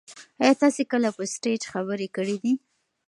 [0.41, 2.53] ایا تاسي کله په سټیج خبرې کړي دي؟